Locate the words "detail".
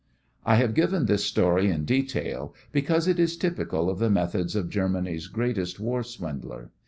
1.85-2.55